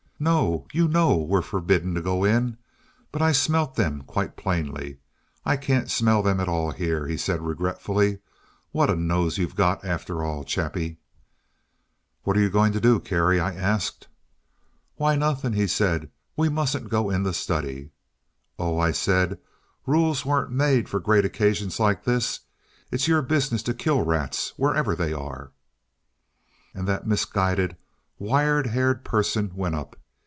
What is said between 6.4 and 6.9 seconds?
all